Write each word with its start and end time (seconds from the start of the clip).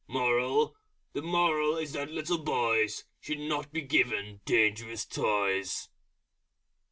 MORAL 0.07 0.75
The 1.13 1.21
moral 1.21 1.77
is 1.77 1.93
that 1.93 2.09
little 2.09 2.39
Boys 2.39 3.05
Should 3.19 3.37
not 3.37 3.71
be 3.71 3.83
given 3.83 4.41
dangerous 4.45 5.05
Toys. 5.05 5.89